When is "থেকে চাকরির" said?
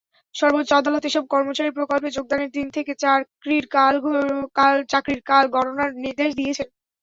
2.75-3.65